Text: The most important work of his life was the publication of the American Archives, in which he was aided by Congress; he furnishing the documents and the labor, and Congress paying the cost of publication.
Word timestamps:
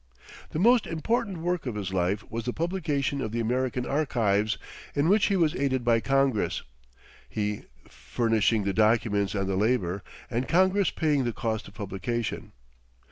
The 0.49 0.57
most 0.57 0.87
important 0.87 1.37
work 1.41 1.67
of 1.67 1.75
his 1.75 1.93
life 1.93 2.23
was 2.27 2.45
the 2.45 2.53
publication 2.53 3.21
of 3.21 3.31
the 3.31 3.39
American 3.39 3.85
Archives, 3.85 4.57
in 4.95 5.09
which 5.09 5.27
he 5.27 5.35
was 5.35 5.55
aided 5.55 5.83
by 5.85 5.99
Congress; 5.99 6.63
he 7.29 7.65
furnishing 7.87 8.63
the 8.63 8.73
documents 8.73 9.35
and 9.35 9.47
the 9.47 9.55
labor, 9.55 10.01
and 10.27 10.47
Congress 10.47 10.89
paying 10.89 11.23
the 11.23 11.33
cost 11.33 11.67
of 11.67 11.75
publication. 11.75 12.51